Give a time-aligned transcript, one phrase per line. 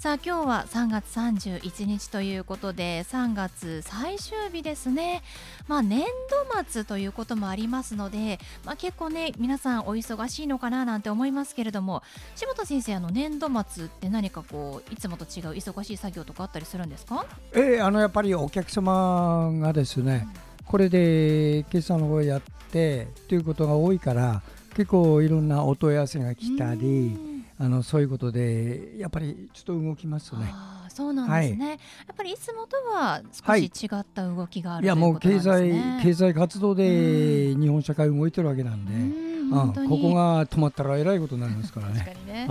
[0.00, 5.20] さあ今日は3月31日ということで3月最終日ですね。
[5.68, 12.02] まあ年度末ということもありますのでまあ結構ね皆さんお忙しいのかななんて思いますけれども
[12.34, 17.26] 柴田先生あの年度末って何かこういつもと違う忙しい作業とかあったりするんですか？
[17.52, 20.26] えー、あのやっぱりお客様がですね、
[20.60, 24.40] うん、これで決算の方やってということが多いから
[24.74, 27.29] 結構いろんなお問い合わせが来たり、
[27.62, 30.50] あのそういうことでやっぱりちょっと動きますね。
[30.88, 31.76] そうなんですね、はい、や
[32.12, 42.00] っぱりいつもとは少し違った動きがある、はい、いやもう経済経済活動で日本社会動いてるわけなんで、うん、ここが止まったらえらいことになりますからね。
[42.00, 42.46] 確かにね。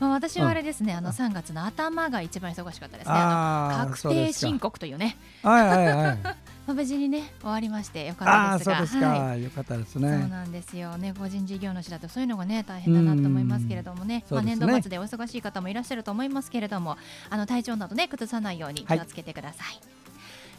[0.00, 3.14] まあ私はあれですね、あの3月の頭が一番忙しかったですね。
[3.14, 5.16] 確定申告というね。
[5.42, 6.18] はいはいはい。
[6.66, 8.76] まあ、無事にね終わりましてよかったですが。
[8.76, 10.18] そうですか、はい、よかったですね。
[10.20, 11.14] そうなんですよね。
[11.18, 16.96] 個人事業主だとそういうのがね大変だなと思いますけれどもね、ね、まあ、年度末でお忙しい方もいらっしゃると思いますけれども
[17.30, 19.80] あの体調などね崩さないように気をつけてください、はい、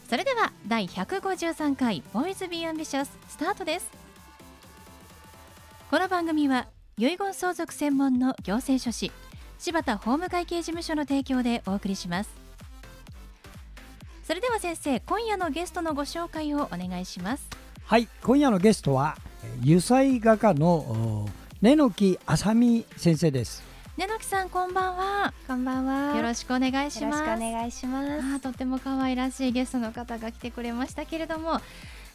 [0.09, 4.03] それでは第153回ボーイズビーアンビシャススタートです。
[5.93, 9.11] この番組は遺言相続専門の行政書士
[9.59, 12.42] 柴田法務会計事務所の提供でお送りします
[14.23, 17.47] それでは先生今夜のゲストのご紹介をお願いします。
[17.85, 19.17] はい今夜のゲストは
[19.61, 21.27] 油彩画家の
[21.61, 23.61] 根木あさみ先生です。
[23.97, 25.33] 根木さんこんばんは。
[25.45, 26.15] こんばんは。
[26.15, 27.19] よろしくお願いします。
[27.19, 28.35] よろしくお願いします。
[28.35, 31.59] あとても可愛らしいゲストの方が来てくれましたけれども。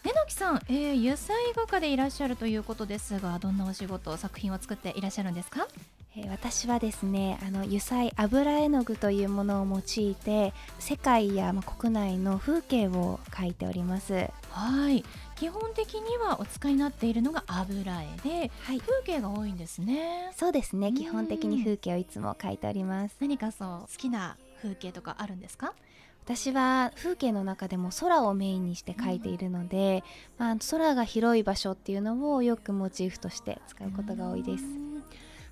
[0.05, 5.67] 根木さん、えー、油彩画家でいらっしゃるということですがどんなお仕事作品を作っていらっしゃるんですか？
[5.75, 5.98] え
[6.31, 14.29] 私はですねあの油彩油絵の具というものを用いて世界や、ま国内の風景を描いております。
[14.51, 15.05] はい。
[15.37, 20.33] 基本的にはお使いになっているのが油絵で、はい、風景が多いんですね。
[20.37, 20.93] そうですね。
[20.93, 23.17] 基本的に風景をいつも描いております。
[23.21, 25.75] 何かそう好きな風景とかあるんですか？
[26.25, 30.05] 私は風景の中でも空をメインにして描いているので、
[30.39, 34.65] うん、まあ、空が広い場所っていうのをよくモチーフとして使うことが多いです。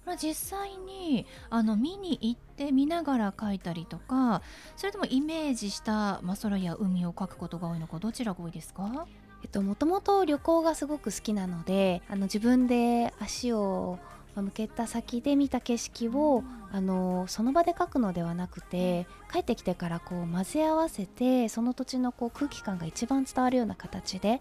[0.06, 4.40] まあ、実際にあの見に行って見ながら描いたりとか
[4.76, 9.06] それともイメージした、まあ、空や海を描くことが多いのかどちらが多いですか？
[9.42, 13.98] えっと、もともと旅行がすごく好きなのであの自分で足を
[14.34, 24.40] 向けた先で見た景色をあのその場で描くのではなくて帰ってきてからこう混ぜ合わせてその土地のこう空気感が一番伝わるような形で。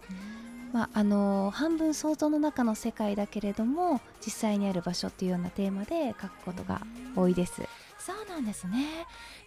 [0.76, 6.82] まあ、あの半分想像の中の世界だけれども実際にある場所っていうようなテーマで書くことが
[7.16, 7.62] 多いです。
[7.98, 8.84] そうなんですね。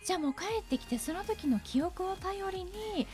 [0.03, 3.06] じゃあもう帰ってきてその時の記憶を頼りに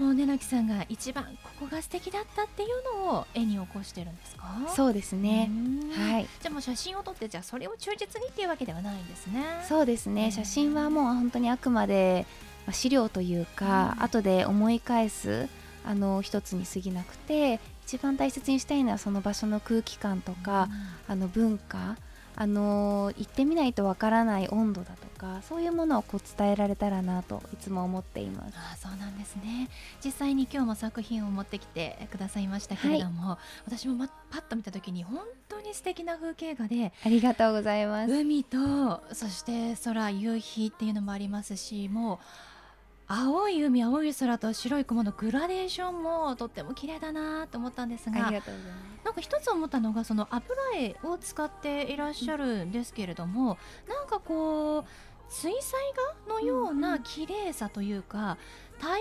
[0.00, 2.68] もう根木さんが一番ここが素敵だったっていう
[3.04, 4.44] のを絵に起こしてるんですか？
[4.74, 5.48] そうですね。
[5.96, 6.26] はい。
[6.42, 9.44] じゃあもう写真を撮ってじゃあそれを忠実にっていうわけではないんですね。
[9.68, 10.32] そうですね。
[10.32, 12.26] 写真はもう本当にあくまで
[12.72, 15.48] 資料というか、うん、後で思い返す
[15.86, 20.68] あの一つに過ぎなくて一番大切にしたいのはその場所の空気感とか、
[21.08, 21.96] うん、あの文化
[22.38, 28.54] あの行ってみないとわからない温度だとかそういうものをこう伝えられたらなといつも思っています。
[28.56, 29.70] あそうなんですね。
[30.04, 38.12] 実際に今日も作品を持ってきてくださいましたけれども、はい、私も、ま、パッと見た時に本当に素敵な風景画でありがとうございます。
[38.12, 42.18] 海とそして空夕日っていうのもありますしもう
[43.08, 54.84] 青い海青い空と白い雲のグラデーションもとっても綺麗だなと思ったんですがなんか一つ思ったのがその油絵を使っていらっしゃるんですけれども、うん、なんかこう
[55.28, 55.78] 水彩
[56.28, 58.38] 画のような綺麗さというか、
[58.78, 58.98] 平ら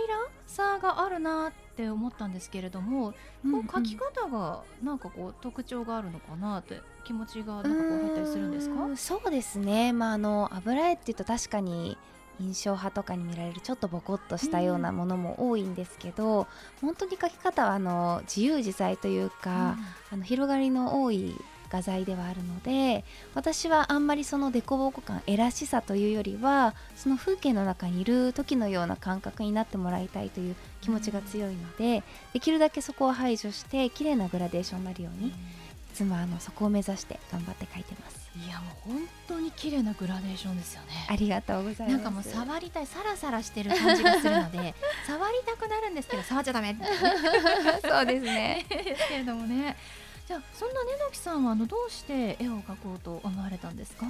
[0.47, 3.13] さがあるなって思ったんですけれども、
[3.45, 8.75] うんうん、こう描き方がなんかこう特徴があるのかなって気持ちがなんかこう入ったりするんですか？
[8.95, 11.95] そうですね、まあ、あの油絵っていうと確かに
[12.39, 16.45] 印象派とかに見られるちょっとボコッとしたようなものも多いんですけど、うん、
[16.81, 19.77] 本当に描き方はあの自由自在というか、
[20.11, 21.35] うん、あの広がりの多い
[21.69, 23.03] 画材ではあるので
[23.33, 32.03] 私はあんまりその凸凹感えらしさというよりはその風景の中にいる時のような感覚になってもらいたいという気持ちが強いので
[32.33, 35.33] できるだけそこを排除して綺麗なグラデーションになるようにい
[35.93, 40.87] つもあのそこを目指して頑張って描いてますいやもう本当に綺麗なグラデーションですよね。
[41.09, 41.91] ありがとうございます。
[41.93, 44.75] なんかもう触りたいサラサラしてる感じがするので
[45.07, 46.75] 触りたくなるんですけど触っちゃダメ
[47.81, 48.65] そうですね。
[48.69, 49.77] ですけれどもね。
[50.27, 54.05] じゃあそんな根木さんはあのどうして絵を描こうと思われたんですか？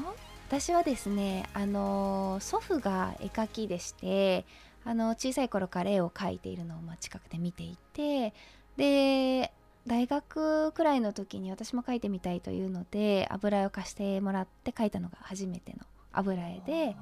[0.48, 4.45] 私はですねあの祖父が絵描きでして
[4.86, 8.33] あの小さい頃から絵を描いているのをまあ近くで見ていて
[8.77, 9.51] で
[9.87, 15.79] 大学くらいの時に私も描いてみたいというので油絵を貸してもらって描いたのが初めての
[16.11, 16.95] 油絵で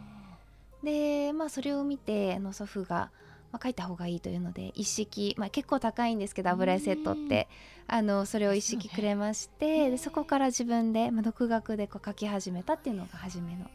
[0.84, 3.10] でまあそれを見てあの祖父が、
[3.54, 7.48] まあ、描いた方がいいというので一式、まあ、結構高いんですけど油絵セットって。
[7.88, 13.70] あのそれを一式くれましてでそこから自分で、まあ、独学でこう描き始めたっていうのが初めの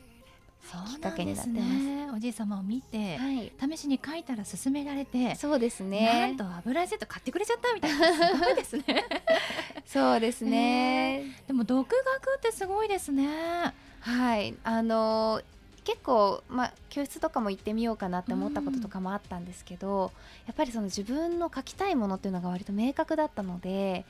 [0.92, 1.62] きっかけになってます。
[1.62, 3.52] ね、おじい様を見て、はい。
[3.58, 8.28] 試しに書いたら勧められて、そうですなんねと油絵セット買ってくれちゃったみたいな。
[8.28, 9.04] すごいですね。
[9.86, 13.72] そうですね、でも独学ってすごいですね。
[14.00, 14.54] はい。
[14.64, 15.42] あの
[15.84, 20.12] 結構、まあ、教室とかも行ってみようかなって思ったこととかもあったんですけど、
[20.46, 24.04] やっぱりその自分の書きたいものっていうのが割と明確だったので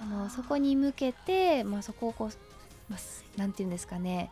[0.00, 2.30] あのそこに向けて、まあ、そこをこう、
[2.88, 4.30] まあ、すなんていうんですかね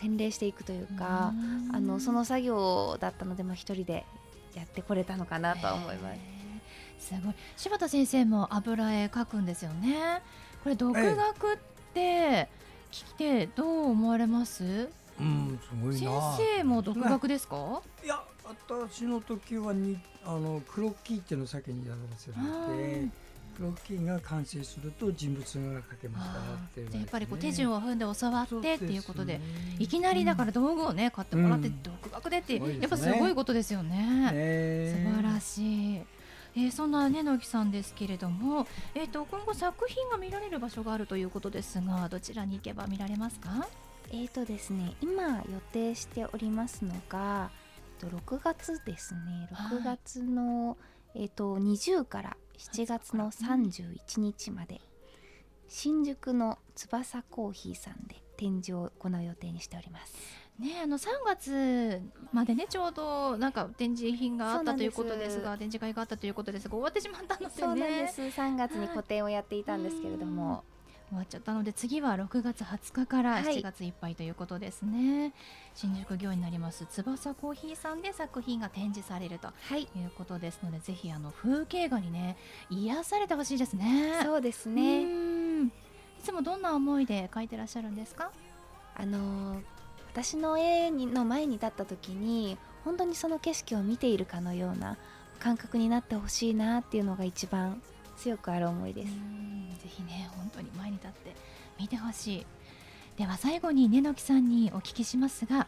[0.00, 1.32] 洗礼していくというか、
[1.68, 1.76] うん。
[1.76, 4.04] あのその作業だったので、まあ、一人で
[4.54, 6.14] やってこれたのかなとは思いま
[6.98, 7.08] す。
[7.08, 7.34] すごい。
[7.56, 10.22] 柴田先生も油絵描くんですよね。
[10.62, 11.58] これ独学っ
[11.94, 12.48] て
[12.90, 14.88] 聞いてどう思われます、
[15.20, 23.00] うんすごい先な生も独学ですか、いや私の時はにあのクロッキーっていうのを先にやらせられて。
[23.02, 23.27] ク
[23.60, 23.98] ロッキー。
[24.04, 29.40] が完成すると人物が描けますからっていうじゃあやっぱりこう手順を踏んで教わってっていうことで
[29.78, 32.82] いいきなりだから道具をね買ってもらってうん独学でって、すごいですね。
[32.82, 34.28] やっぱすごいことですよね。
[34.30, 36.02] 素晴らいしい。
[36.56, 43.68] えーそんな根の木さんですけれども、えー、と今後作品が見られる場所があるということですがどちらに行けば見られますか？
[44.10, 47.50] えーとですね、今予定しておりますのが、
[48.00, 49.48] えっと6月ですね。
[49.52, 49.78] はい。
[49.78, 50.76] 6月の、
[51.14, 54.80] えー、と20から7月の31日まで
[55.68, 60.14] 新宿の翼コーヒーさんで展示を行う予定にしております。
[60.58, 62.02] ねあの3月
[62.32, 67.52] までねちょうどなんか展示品があったということですが展示会があったということですが終わってしまったのでね。
[67.54, 68.20] そうなんです。
[68.22, 70.64] 3月に個展をやっていたんですけれども、
[71.08, 73.44] 終わっちゃったので次は6月20日からはい。
[73.58, 75.32] 7月いっぱいということですね、
[75.74, 79.82] 新宿御になります翼コーヒーさんで作品が展示されるとはい。
[79.82, 82.36] いうことですのでぜひあの風景画にね
[82.70, 84.20] 癒されてほしいですね。
[84.22, 85.66] そうですうねん。
[85.66, 85.70] い
[86.22, 88.30] つもどんな思いで描いてらっしゃるんですか？
[88.96, 89.62] あのー
[90.12, 94.96] 私の絵にの前に立った時に本当にその景色を見ているかのような
[95.38, 97.80] 感覚になってほしいなっていうのが一番
[98.18, 99.12] 強くある思いです。
[99.12, 101.34] うんぜひね本当に前に立って
[101.78, 102.46] 見てほしい
[103.16, 105.66] では最後に根の木さんにお聞きしますが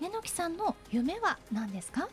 [0.00, 2.08] 根の木さんの夢は何ですか？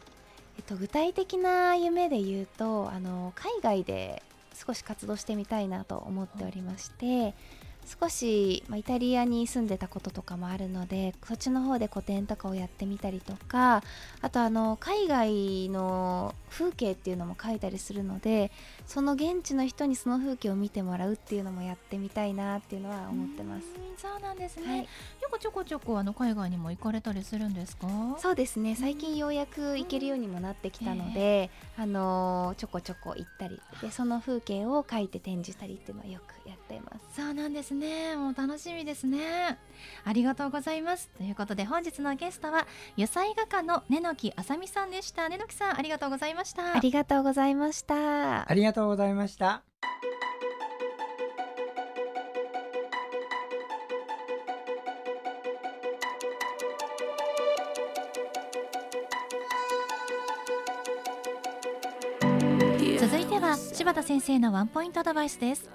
[0.57, 4.23] えっと、具体的な夢で言うとあの海外で
[4.53, 7.35] 少し活動してみたいなと思っておりまして
[7.85, 13.83] 少し、まあ、イタリアに住んでたこととかもあるのでそっちの方で個展とかをやってみたりとか
[14.21, 18.51] あとあの海外の風景っていうのも描いたりするので
[18.87, 23.65] その現地の人にその風景を見てもらうっていうのもやってみたいなっていうのは思ってます。
[23.77, 24.89] うんそうなんですね、はい、
[25.21, 27.87] ちょこちょこちょこあの海外にも行かれたりするんですか？
[28.19, 28.75] そうですね。
[28.75, 37.15] 最近ようやく行けるようにもなってきたので、あのーちょこちょこ行ったりでその風景を描いて展示したりっていうのはよくやっています。
[37.21, 38.15] そうなんですね。
[38.15, 39.59] もう楽しみですね。
[40.03, 41.09] ありがとうございます。
[41.17, 45.29] ということで本日のゲストは油彩画家の根の木あさみさんでした。
[45.29, 46.75] 根の木さんありがとうございました。
[46.75, 48.49] ありがとうございました。
[48.49, 49.63] ありがとうございました。
[62.99, 65.69] 続いては柴田先生のワンポイントアドバイスです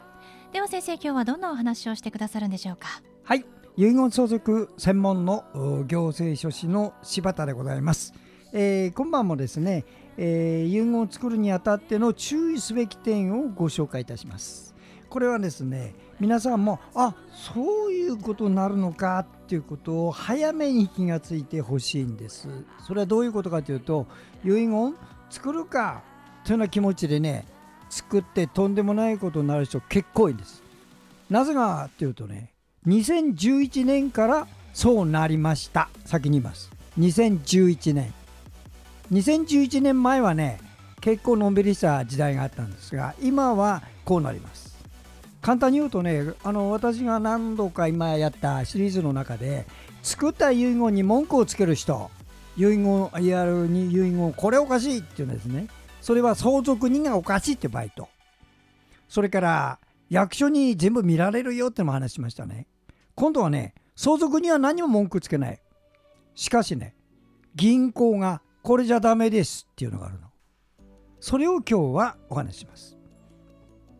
[0.52, 2.88] では先生今日はどんなお話をしてくださるんでしょうか？
[3.23, 3.45] はい。
[3.76, 5.45] 遺言相続専門の
[5.87, 8.12] 行政書士の柴田でございます、
[8.52, 9.85] えー今晩もですね、
[10.16, 14.75] えー遺言を作るにあたっての注意すべき点をご紹介いたします。
[15.09, 22.49] これはですね皆さんもあそういうことになるのかっていうことを早めに気がついてほしいんです。
[22.85, 24.09] それはどういうことかというと
[24.45, 24.97] 遺言
[25.30, 26.02] 作るか
[26.42, 27.47] というような気持ちでね
[27.90, 30.62] 作ってとんでもないことになる人結構多いんです。
[31.28, 32.52] なぜかっていうとね
[32.87, 35.90] 2011年からそうなりました。
[36.06, 36.70] 先に言います。
[36.99, 38.14] 2011年。
[39.12, 40.61] 2011年前はね
[41.00, 44.70] 結構のんびりした時代があったんですが今はこうなります。
[45.42, 49.66] 簡単に言うとねあの私が何度か今やったシリーズの中で
[50.02, 52.11] 作った遺言に文句をつける人
[52.56, 55.68] 遺言やるに遺言これおかしいっていうんですね。
[56.00, 58.09] それは相続人がおかしいって場合と
[59.09, 59.78] それから
[60.09, 62.66] 役所に全部見られるよっても話しましたね。
[63.14, 65.61] 今度はね相続には何も文句つけない。
[66.35, 66.95] しかしね
[67.54, 70.28] 銀行がこれじゃダメですっていうのがあるの。
[71.21, 72.97] それを今日はお話しします。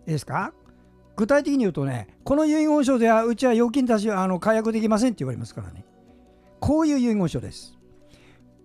[0.07, 0.53] いいですか？
[1.17, 5.85] 具体的に言うとねこの遺言書ではうちは預金出しあの解約できませんって言われますからね。
[6.61, 7.77] こういう遺言書です。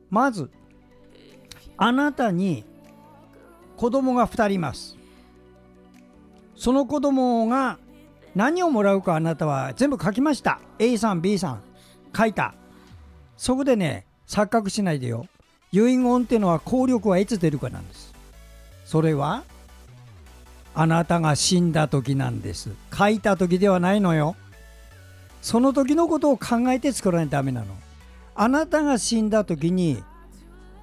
[0.09, 0.49] まず
[1.77, 2.63] あなたに
[3.77, 4.95] 子供が2人います。
[6.55, 7.77] その子供が
[8.33, 10.59] 何をもらうかあなたは全部書きました。
[10.79, 11.61] A さん B さん
[12.15, 12.53] 書いた。
[13.37, 15.27] そこでね錯覚しないでよ。
[15.71, 18.13] 遺言っていうのは効力はいつ出るかなんです。
[18.85, 19.43] それは
[20.73, 22.71] あなたが死んだ時なんです。
[22.97, 24.35] 書いた時ではないのよ。
[25.41, 27.67] その時のことを考えて作らないとダメなの。
[28.35, 30.03] あなたが死んだ時に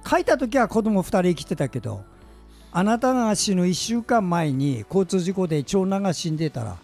[0.09, 2.03] 書いた時は子供2人生きてたけど
[2.75, 6.77] あなたが死ぬ1週間前に交通事故で長男が死んでたら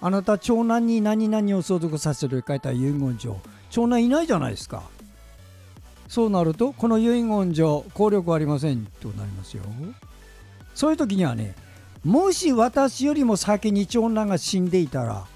[0.00, 3.36] あなた長男に何々を相続させると書いた遺言状。
[3.70, 4.82] 長男いないじゃないですか。
[6.08, 9.62] そうなるとこの遺言状効力ありませんとなりますよ。
[10.74, 11.54] そういう時にはね
[12.04, 15.26] もし私よりも先に長男が死んでいたら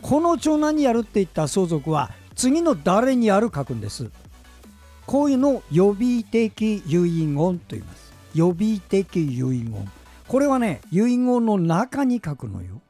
[0.00, 4.10] この長男にやるって言った相続は次の誰にやる書くんです。
[5.06, 8.09] こういうのを予備的遺言と言います。
[8.34, 9.90] 予備的遺言。
[10.28, 12.80] これはね遺言の中に書くのよ。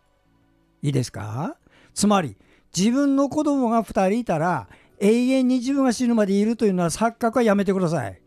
[0.83, 1.57] いいですか？
[1.95, 2.37] つまり
[2.77, 4.69] 自分の子供が2人いたら
[4.99, 8.21] 永遠に自分が死ぬまでいるというのは錯覚はやめてください。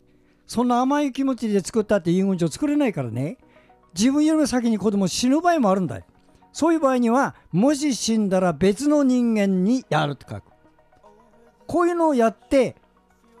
[0.46, 3.38] そんな甘い気持ちで作ったって遺言状作れないからね。
[3.96, 6.04] 自分よりも先に子供死ぬ場合もあるんだよ
[6.52, 10.42] そういう場合にはもし死んだら別の人間にやると書く。
[11.66, 12.76] こういうのをやって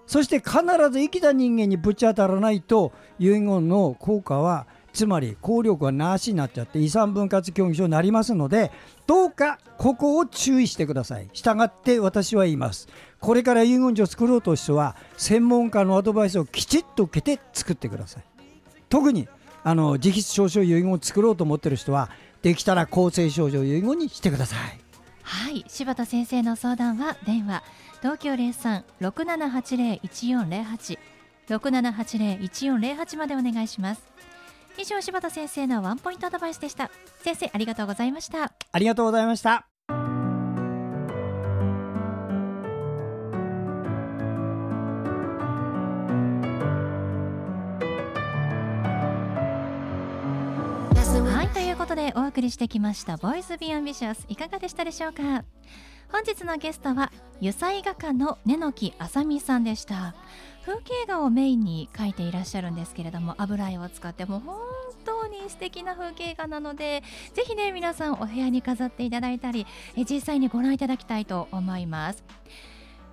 [0.06, 8.70] そして必ず生きた人間にぶち当たらないと遺言の効果はつまり効力はなしになっちゃって遺産分割協議書になりますので
[9.06, 11.28] どうかここを注意してください。
[11.32, 12.88] したがって私は言います。
[13.18, 18.24] これから遺言書を作ろうとしては専門家のアドバイスをきちっと受けて作ってください。
[18.88, 19.28] 特に
[19.64, 22.10] あの直筆証書遺言を作ろうと思っている人は
[22.42, 24.78] できたら公正証書遺言にしてください。
[25.22, 25.64] はい。
[25.66, 27.64] 柴田先生の相談は電話。
[28.04, 30.98] 東京零三六七八零一四零八。
[31.48, 34.02] 六七八零一四零八までお願いします。
[34.76, 36.90] 以上柴田先生のワンポイントアドバイスでした。
[37.22, 38.52] 先生ありがとうございました。
[38.72, 39.66] ありがとうございました。
[51.26, 55.22] はいということでお送りしてきました「ボーイズ・ビー・アンビシャス」いかがでしたでしょうか？
[56.12, 57.10] 本日のゲストは
[57.44, 60.14] 油彩画家の根の木あさみさんでした。
[60.64, 64.56] 風景画をメインに描いていらっしゃるんですけれども油絵を使っても本
[65.04, 67.02] 当に素敵な風景画なので
[67.34, 69.66] ぜひね皆さんお部屋に飾っていただいたり
[70.08, 72.24] 実際にご覧いただきたいと思います。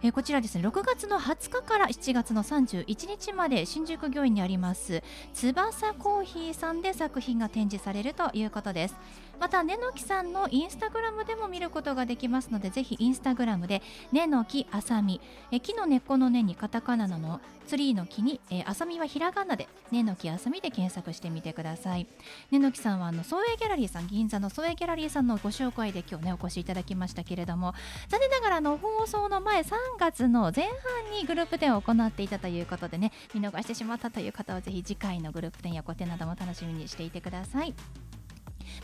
[0.04, 5.04] えーこちらですね6月の20日から7月の31日まで新宿御苑にあります
[5.34, 8.96] 翼コーヒーさんで作品が展示されるということです。
[9.40, 13.82] また根の木さんのインスタグラムでも見ることができますのでぜひインスタグラムで
[14.12, 15.20] 根の木あさみ
[15.64, 22.06] 木の根っこの根にカタカナのツリーの木に、えーあさみはひらがなで根の木あさみで検索してみてください。
[22.52, 27.74] 根の木さんはあの創営ギャラリーさん銀座の創営ギャラリーさんのご紹介で今日ねお越しいただきましたけれども
[28.10, 37.74] 残念ながらあの放送の前3月の前半にグループ展を行っていたということでね見逃してしまったという方はぜひ次回のグループ展や個展なども楽しみにしていてください。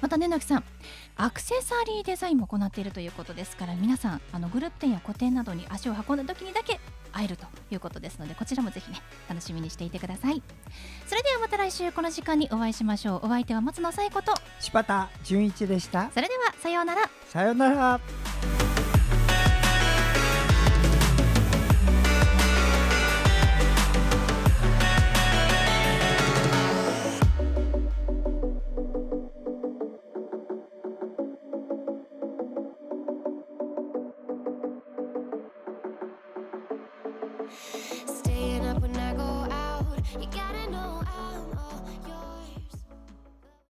[0.01, 0.63] またねなきさん
[1.15, 6.79] アクセサリーデザインも行っているということですから皆さんあのグループ展や個展などに足を運んだ時にだけ
[7.13, 8.97] 会えるということですのでこちらもぜひね
[9.29, 10.43] 楽しみにしていてください。
[11.05, 13.27] それではまた来週この時間にお会いしましょう。
[13.27, 16.11] お相手は松野紗友子と柴田純一でした。
[16.11, 17.09] それではさようなら。
[17.29, 18.01] さようなら